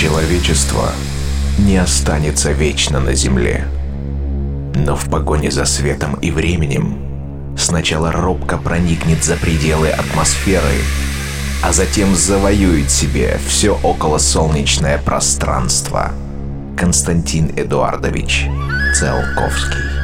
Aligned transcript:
Человечество 0.00 0.92
не 1.58 1.76
останется 1.76 2.52
вечно 2.52 3.00
на 3.00 3.12
Земле. 3.12 3.66
Но 4.74 4.96
в 4.96 5.10
погоне 5.10 5.50
за 5.50 5.66
светом 5.66 6.14
и 6.14 6.30
временем 6.30 7.54
сначала 7.58 8.10
робко 8.10 8.56
проникнет 8.56 9.22
за 9.22 9.36
пределы 9.36 9.90
атмосферы, 9.90 10.72
а 11.62 11.74
затем 11.74 12.14
завоюет 12.14 12.90
себе 12.90 13.38
все 13.46 13.78
околосолнечное 13.82 14.96
пространство. 14.96 16.12
Константин 16.78 17.52
Эдуардович 17.54 18.46
Циолковский 18.94 19.99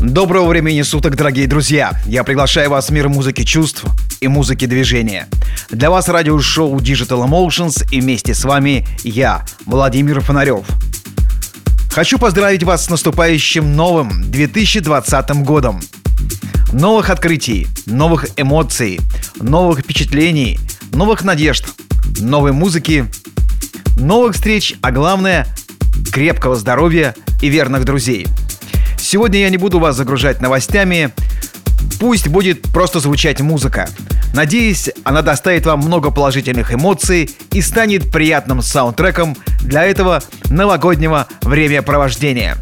Доброго 0.00 0.48
времени 0.48 0.80
суток, 0.80 1.14
дорогие 1.14 1.46
друзья! 1.46 1.92
Я 2.06 2.24
приглашаю 2.24 2.70
вас 2.70 2.88
в 2.88 2.90
мир 2.90 3.10
музыки 3.10 3.44
чувств 3.44 3.84
и 4.20 4.28
музыки 4.28 4.64
движения. 4.64 5.28
Для 5.68 5.90
вас 5.90 6.08
радиошоу 6.08 6.78
Digital 6.78 7.28
Emotions 7.28 7.86
и 7.92 8.00
вместе 8.00 8.32
с 8.32 8.44
вами 8.44 8.86
я, 9.04 9.44
Владимир 9.66 10.22
Фонарев. 10.22 10.64
Хочу 11.92 12.18
поздравить 12.18 12.62
вас 12.62 12.86
с 12.86 12.88
наступающим 12.88 13.76
новым 13.76 14.30
2020 14.30 15.30
годом. 15.44 15.82
Новых 16.72 17.10
открытий, 17.10 17.66
новых 17.84 18.24
эмоций, 18.38 19.00
новых 19.38 19.80
впечатлений, 19.80 20.58
новых 20.92 21.24
надежд, 21.24 21.66
новой 22.20 22.52
музыки, 22.52 23.04
новых 23.98 24.34
встреч, 24.34 24.76
а 24.80 24.92
главное– 24.92 25.46
крепкого 26.10 26.56
здоровья 26.56 27.14
и 27.42 27.50
верных 27.50 27.84
друзей– 27.84 28.26
Сегодня 29.00 29.40
я 29.40 29.50
не 29.50 29.56
буду 29.56 29.78
вас 29.78 29.96
загружать 29.96 30.40
новостями. 30.40 31.10
Пусть 31.98 32.28
будет 32.28 32.62
просто 32.72 33.00
звучать 33.00 33.40
музыка. 33.40 33.88
Надеюсь, 34.34 34.90
она 35.02 35.22
доставит 35.22 35.66
вам 35.66 35.80
много 35.80 36.10
положительных 36.10 36.72
эмоций 36.72 37.30
и 37.52 37.62
станет 37.62 38.12
приятным 38.12 38.62
саундтреком 38.62 39.36
для 39.60 39.84
этого 39.84 40.22
новогоднего 40.50 41.26
времяпровождения. 41.42 42.56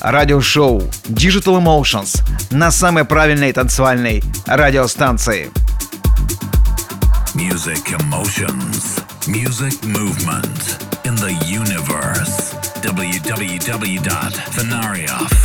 Радиошоу 0.00 0.80
Digital 1.08 1.62
Emotions 1.62 2.22
на 2.50 2.70
самой 2.70 3.04
правильной 3.04 3.52
танцевальной 3.52 4.22
радиостанции. 4.46 5.50
Music 7.34 7.82
Emotions. 7.98 9.02
Music 9.26 9.78
Movement 9.84 10.78
in 11.04 11.14
the 11.16 11.32
Universe. 11.46 12.54
www.venarioff.com. 12.82 15.41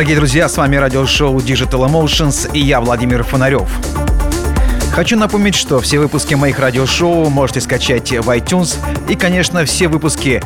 Дорогие 0.00 0.16
друзья, 0.16 0.48
с 0.48 0.56
вами 0.56 0.76
радиошоу 0.76 1.36
Digital 1.40 1.86
Emotions 1.86 2.50
и 2.54 2.60
я, 2.60 2.80
Владимир 2.80 3.22
Фонарев. 3.22 3.68
Хочу 4.94 5.14
напомнить, 5.18 5.54
что 5.54 5.78
все 5.78 5.98
выпуски 5.98 6.32
моих 6.32 6.58
радиошоу 6.58 7.28
можете 7.28 7.60
скачать 7.60 8.10
в 8.10 8.30
iTunes 8.30 8.78
и, 9.10 9.14
конечно, 9.14 9.62
все 9.66 9.88
выпуски 9.88 10.42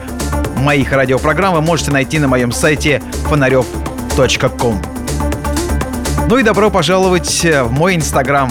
моих 0.56 0.90
радиопрограмм 0.90 1.54
вы 1.54 1.60
можете 1.60 1.92
найти 1.92 2.18
на 2.18 2.26
моем 2.26 2.50
сайте 2.50 3.00
фонарев.ком. 3.28 4.82
Ну 6.28 6.36
и 6.36 6.42
добро 6.42 6.68
пожаловать 6.68 7.44
в 7.44 7.70
мой 7.70 7.94
инстаграм. 7.94 8.50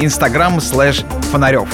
Инстаграм 0.00 0.62
слэш 0.62 1.04
фонарев. 1.30 1.68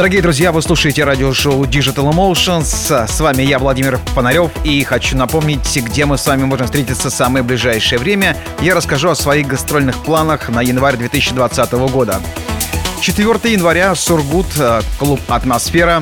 Дорогие 0.00 0.22
друзья, 0.22 0.50
вы 0.50 0.62
слушаете 0.62 1.04
радиошоу 1.04 1.62
Digital 1.64 2.10
Emotions. 2.10 3.06
С 3.06 3.20
вами 3.20 3.42
я, 3.42 3.58
Владимир 3.58 3.98
Фонарев, 4.14 4.50
и 4.64 4.82
хочу 4.82 5.14
напомнить, 5.14 5.76
где 5.76 6.06
мы 6.06 6.16
с 6.16 6.26
вами 6.26 6.44
можем 6.44 6.64
встретиться 6.64 7.10
в 7.10 7.12
самое 7.12 7.44
ближайшее 7.44 7.98
время. 7.98 8.34
Я 8.62 8.74
расскажу 8.74 9.10
о 9.10 9.14
своих 9.14 9.46
гастрольных 9.46 10.02
планах 10.02 10.48
на 10.48 10.62
январь 10.62 10.96
2020 10.96 11.72
года. 11.92 12.18
4 13.02 13.28
января 13.52 13.94
Сургут, 13.94 14.46
э, 14.58 14.80
клуб 14.98 15.20
«Атмосфера». 15.28 16.00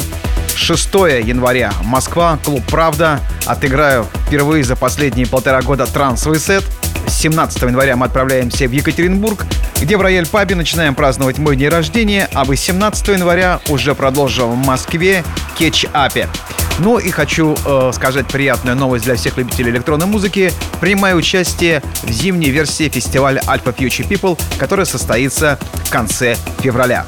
6 0.55 0.95
января 1.19 1.73
Москва, 1.83 2.39
клуб 2.45 2.63
«Правда». 2.71 3.19
Отыграю 3.47 4.07
впервые 4.29 4.63
за 4.63 4.77
последние 4.77 5.27
полтора 5.27 5.61
года 5.63 5.87
трансовый 5.87 6.39
сет. 6.39 6.63
17 7.09 7.63
января 7.63 7.97
мы 7.97 8.07
отправляемся 8.07 8.69
в 8.69 8.71
Екатеринбург– 8.71 9.45
где 9.81 9.97
в 9.97 10.01
Рояль 10.01 10.27
Пабе 10.27 10.55
начинаем 10.55 10.95
праздновать 10.95 11.39
мой 11.39 11.57
день 11.57 11.69
рождения, 11.69 12.29
а 12.35 12.45
18 12.45 13.09
января 13.09 13.61
уже 13.69 13.95
продолжим 13.95 14.51
в 14.51 14.67
Москве 14.67 15.25
кетч-апе. 15.59 16.29
Ну 16.81 16.99
и 16.99 17.11
хочу 17.11 17.57
э, 17.65 17.91
сказать 17.93 18.27
приятную 18.29 18.77
новость 18.77 19.05
для 19.05 19.17
всех 19.17 19.37
любителей 19.37 19.71
электронной 19.71 20.07
музыки. 20.07 20.53
Принимаю 20.81 21.17
участие 21.17 21.83
в 22.03 22.11
зимней 22.11 22.51
версии 22.51 22.89
фестиваля 22.89 23.41
Alpha 23.43 23.75
Future 23.75 24.07
People, 24.09 24.41
который 24.59 24.87
состоится 24.87 25.59
в 25.73 25.91
конце 25.91 26.37
февраля. 26.61 27.05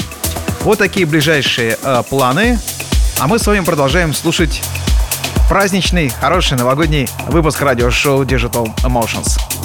Вот 0.62 0.78
такие 0.78 1.06
ближайшие 1.06 1.78
э, 1.80 2.02
планы. 2.08 2.58
А 3.20 3.28
мы 3.28 3.38
с 3.38 3.46
вами 3.46 3.64
продолжаем 3.64 4.12
слушать 4.12 4.62
праздничный, 5.48 6.08
хороший 6.08 6.56
новогодний 6.56 7.08
выпуск 7.28 7.60
радиошоу 7.60 8.24
Digital 8.24 8.74
Emotions. 8.82 9.59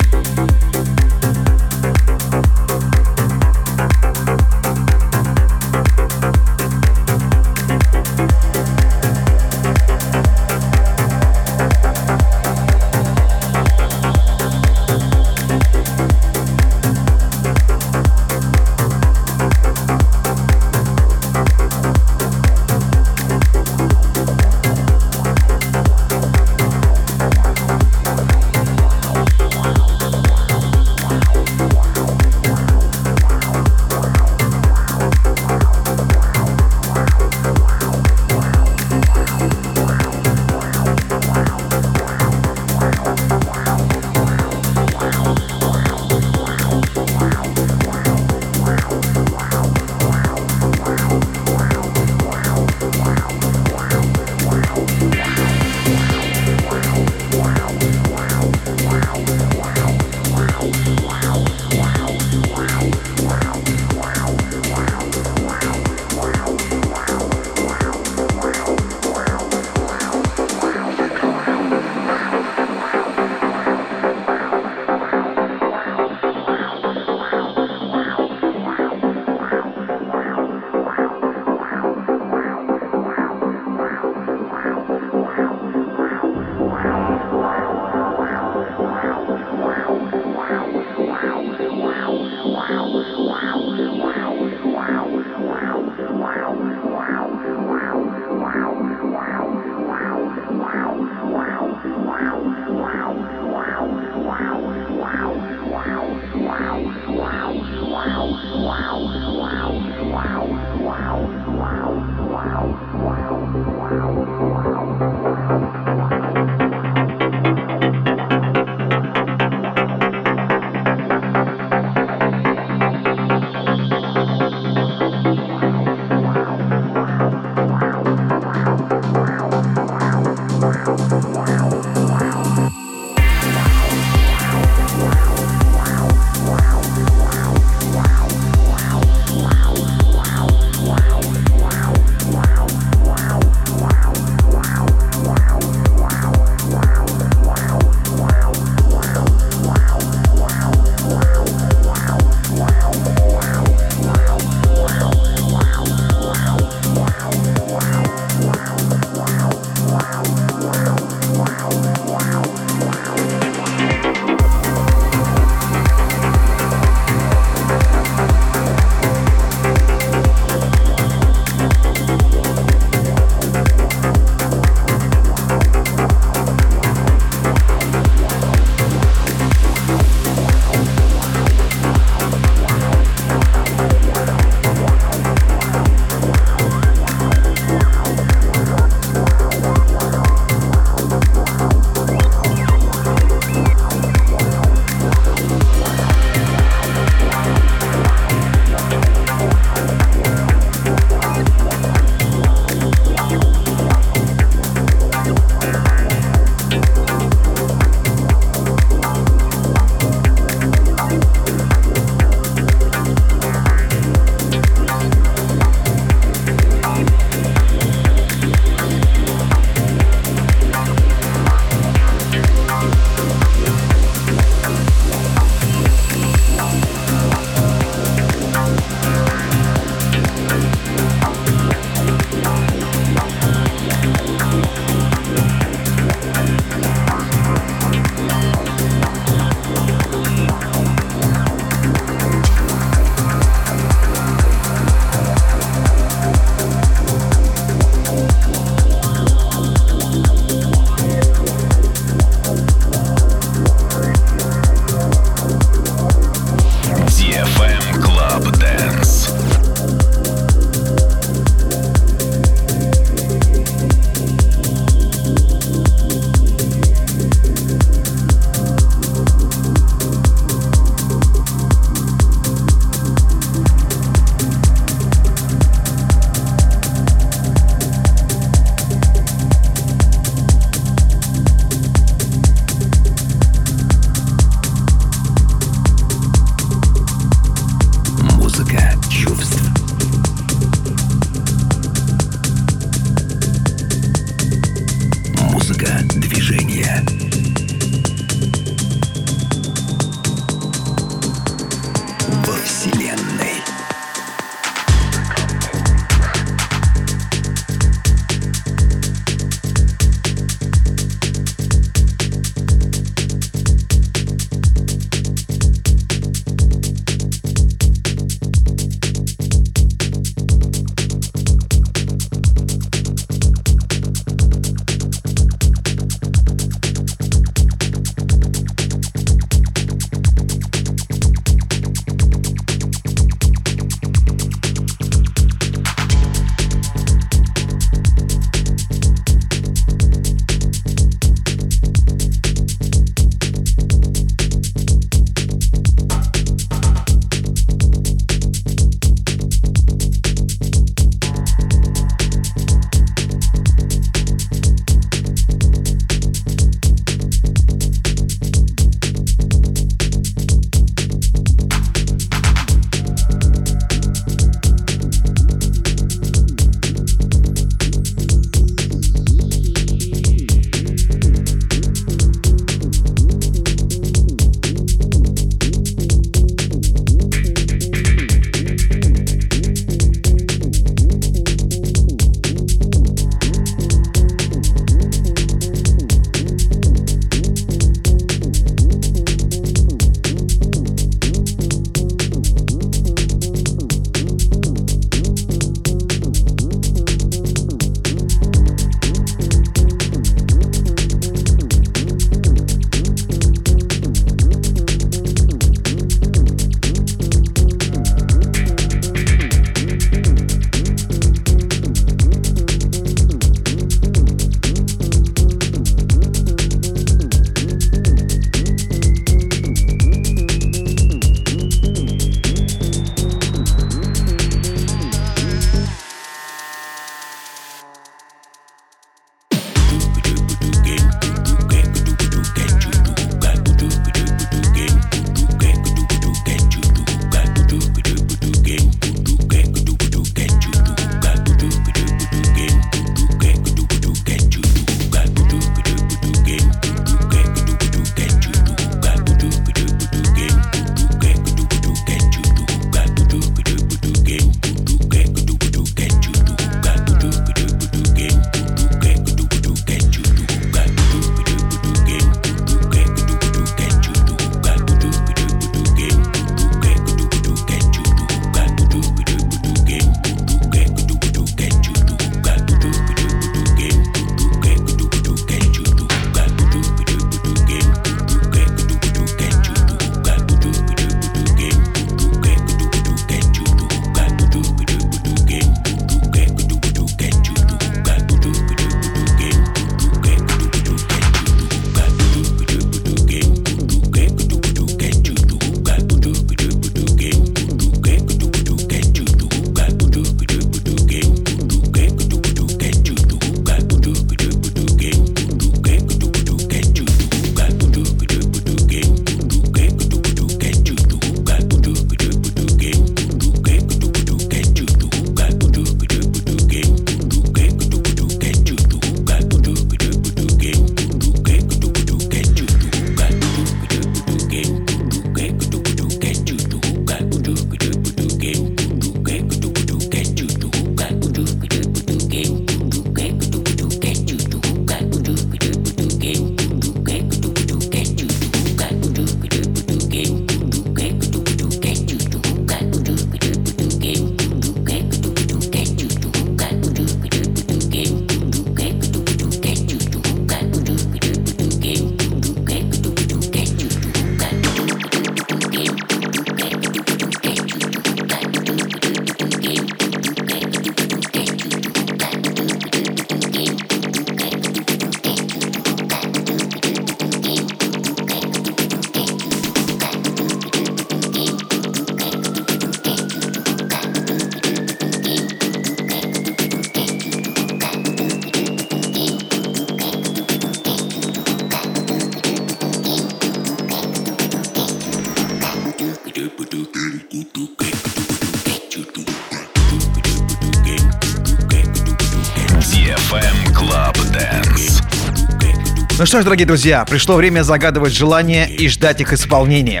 Ну 596.18 596.24
что 596.24 596.40
ж, 596.40 596.44
дорогие 596.44 596.66
друзья, 596.66 597.04
пришло 597.04 597.36
время 597.36 597.62
загадывать 597.62 598.14
желания 598.14 598.66
и 598.66 598.88
ждать 598.88 599.20
их 599.20 599.34
исполнения. 599.34 600.00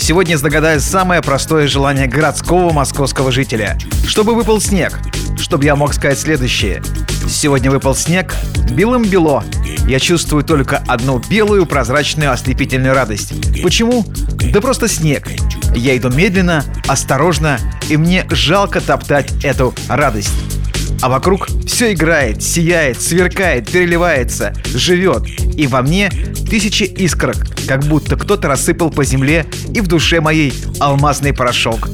Сегодня 0.00 0.38
загадаю 0.38 0.80
самое 0.80 1.20
простое 1.20 1.66
желание 1.66 2.06
городского 2.06 2.72
московского 2.72 3.30
жителя. 3.30 3.76
Чтобы 4.06 4.34
выпал 4.34 4.58
снег. 4.62 4.98
Чтобы 5.38 5.64
я 5.64 5.76
мог 5.76 5.92
сказать 5.92 6.18
следующее. 6.18 6.82
Сегодня 7.28 7.70
выпал 7.70 7.94
снег, 7.94 8.34
белым 8.70 9.04
бело. 9.04 9.44
Я 9.86 10.00
чувствую 10.00 10.42
только 10.42 10.78
одну 10.88 11.20
белую 11.28 11.66
прозрачную 11.66 12.32
ослепительную 12.32 12.94
радость. 12.94 13.34
Почему? 13.62 14.02
Да 14.50 14.62
просто 14.62 14.88
снег. 14.88 15.28
Я 15.74 15.94
иду 15.94 16.08
медленно, 16.08 16.64
осторожно, 16.88 17.58
и 17.90 17.98
мне 17.98 18.24
жалко 18.30 18.80
топтать 18.80 19.44
эту 19.44 19.74
радость 19.88 20.55
а 21.02 21.08
вокруг 21.08 21.48
все 21.66 21.92
играет, 21.92 22.42
сияет, 22.42 23.00
сверкает, 23.00 23.70
переливается, 23.70 24.52
живет. 24.66 25.24
И 25.56 25.66
во 25.66 25.82
мне 25.82 26.10
тысячи 26.48 26.84
искрок, 26.84 27.36
как 27.66 27.84
будто 27.84 28.16
кто-то 28.16 28.48
рассыпал 28.48 28.90
по 28.90 29.04
земле 29.04 29.46
и 29.74 29.80
в 29.80 29.88
душе 29.88 30.20
моей 30.20 30.52
алмазный 30.80 31.32
порошок. 31.32 31.88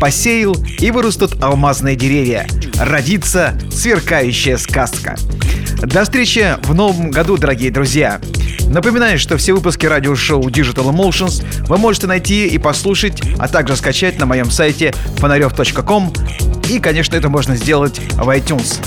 Посеял 0.00 0.56
и 0.78 0.90
вырастут 0.90 1.42
алмазные 1.42 1.96
деревья. 1.96 2.46
Родится 2.78 3.58
сверкающая 3.70 4.58
сказка. 4.58 5.16
До 5.82 6.04
встречи 6.04 6.56
в 6.62 6.74
новом 6.74 7.10
году, 7.10 7.36
дорогие 7.36 7.70
друзья. 7.70 8.20
Напоминаю, 8.66 9.18
что 9.18 9.36
все 9.36 9.52
выпуски 9.52 9.86
радиошоу 9.86 10.48
Digital 10.48 10.92
Emotions 10.92 11.44
вы 11.66 11.78
можете 11.78 12.06
найти 12.06 12.46
и 12.46 12.58
послушать, 12.58 13.22
а 13.38 13.48
также 13.48 13.76
скачать 13.76 14.18
на 14.18 14.26
моем 14.26 14.50
сайте 14.50 14.92
фонарев.ком 15.18 16.12
и, 16.68 16.80
конечно, 16.80 17.14
это 17.16 17.28
можно 17.28 17.56
сделать 17.56 18.00
в 18.14 18.28
iTunes. 18.28 18.80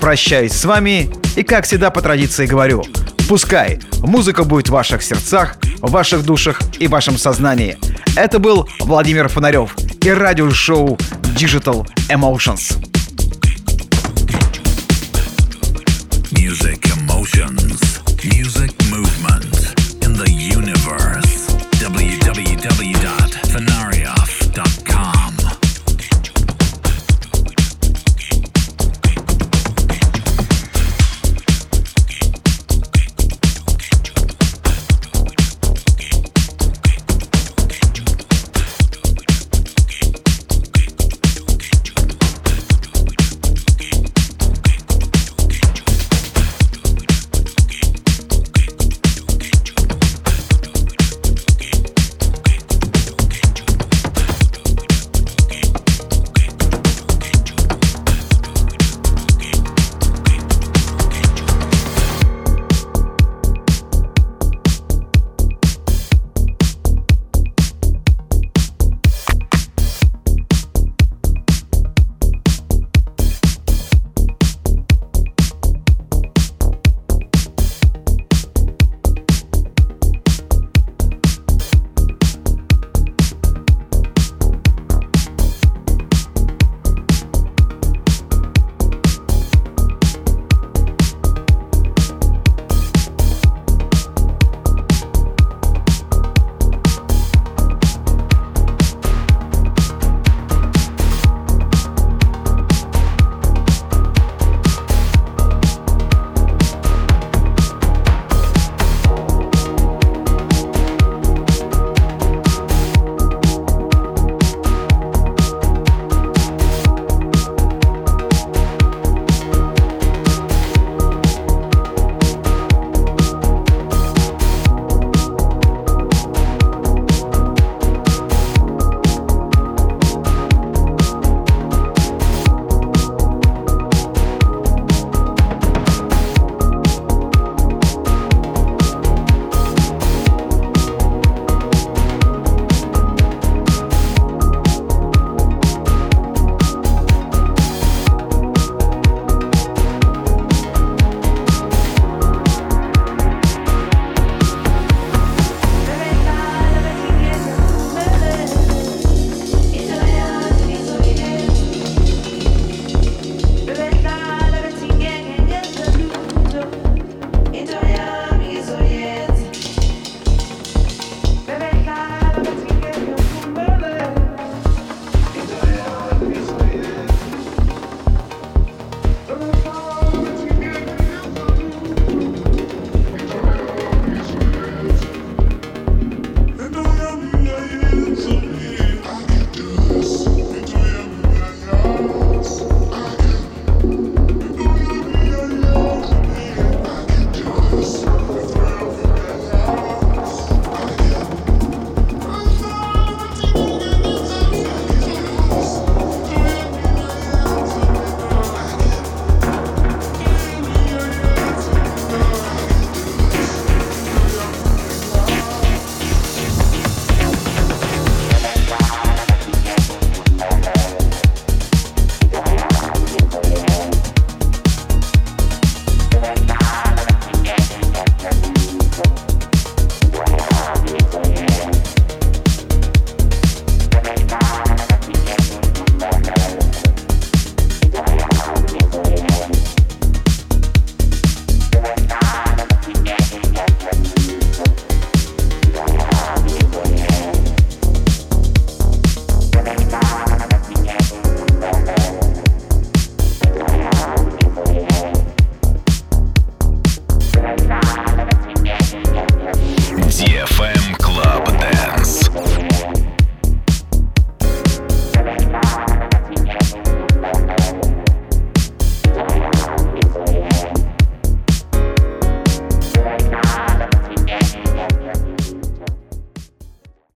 Прощаюсь 0.00 0.52
с 0.52 0.64
вами 0.64 1.10
и, 1.36 1.42
как 1.42 1.64
всегда, 1.64 1.90
по 1.90 2.00
традиции 2.00 2.46
говорю, 2.46 2.84
пускай 3.28 3.80
музыка 4.00 4.44
будет 4.44 4.68
в 4.68 4.72
ваших 4.72 5.02
сердцах, 5.02 5.56
в 5.80 5.90
ваших 5.90 6.24
душах 6.24 6.60
и 6.78 6.86
в 6.86 6.90
вашем 6.90 7.18
сознании. 7.18 7.76
Это 8.16 8.38
был 8.38 8.68
Владимир 8.80 9.28
Фонарев 9.28 9.76
и 10.02 10.10
радиошоу 10.10 10.96
Digital 11.36 11.86
Emotions. 12.08 12.78
Music 16.32 16.80
emotions, 16.96 18.00
music 18.22 18.75